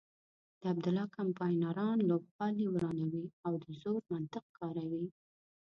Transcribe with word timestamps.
د 0.59 0.61
عبدالله 0.73 1.05
کمپاینران 1.17 1.97
لوبغالی 2.09 2.65
ورانوي 2.69 3.25
او 3.45 3.53
د 3.63 3.65
زور 3.81 4.01
منطق 4.13 4.45
کاروي. 4.57 5.05